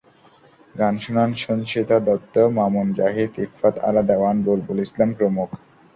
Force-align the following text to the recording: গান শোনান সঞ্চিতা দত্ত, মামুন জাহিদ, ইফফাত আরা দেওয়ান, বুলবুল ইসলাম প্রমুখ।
গান 0.75 0.95
শোনান 1.03 1.31
সঞ্চিতা 1.43 1.97
দত্ত, 2.07 2.35
মামুন 2.57 2.87
জাহিদ, 2.97 3.31
ইফফাত 3.45 3.75
আরা 3.87 4.01
দেওয়ান, 4.09 4.35
বুলবুল 4.45 4.79
ইসলাম 4.85 5.09
প্রমুখ। 5.17 5.49